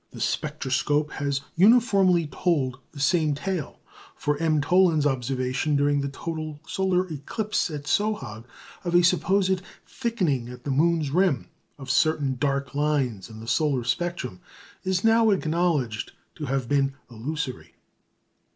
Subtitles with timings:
[0.09, 3.79] The spectroscope has uniformly told the same tale;
[4.15, 4.59] for M.
[4.59, 8.43] Thollon's observation during the total solar eclipse at Sohag
[8.83, 13.83] of a supposed thickening at the moon's rim, of certain dark lines in the solar
[13.83, 14.39] spectrum,
[14.83, 17.75] is now acknowledged to have been illusory.